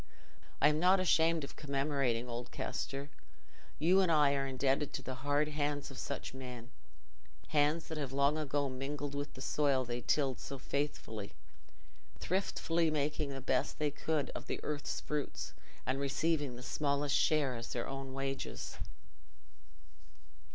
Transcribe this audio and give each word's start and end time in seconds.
I 0.59 0.69
am 0.69 0.79
not 0.79 0.99
ashamed 0.99 1.43
of 1.43 1.55
commemorating 1.55 2.27
old 2.27 2.49
Kester. 2.49 3.11
You 3.77 4.01
and 4.01 4.11
I 4.11 4.33
are 4.33 4.47
indebted 4.47 4.93
to 4.93 5.03
the 5.03 5.13
hard 5.21 5.49
hands 5.49 5.91
of 5.91 5.99
such 5.99 6.33
men—hands 6.33 7.87
that 7.87 7.99
have 7.99 8.11
long 8.11 8.35
ago 8.35 8.67
mingled 8.67 9.13
with 9.13 9.35
the 9.35 9.43
soil 9.43 9.85
they 9.85 10.01
tilled 10.01 10.39
so 10.39 10.57
faithfully, 10.57 11.33
thriftily 12.17 12.89
making 12.89 13.29
the 13.29 13.41
best 13.41 13.77
they 13.77 13.91
could 13.91 14.31
of 14.31 14.47
the 14.47 14.59
earth's 14.63 15.01
fruits, 15.01 15.53
and 15.85 15.99
receiving 15.99 16.55
the 16.55 16.63
smallest 16.63 17.15
share 17.15 17.55
as 17.55 17.71
their 17.71 17.87
own 17.87 18.11
wages. 18.15 18.79